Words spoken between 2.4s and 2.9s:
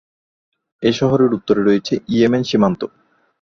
সীমান্ত।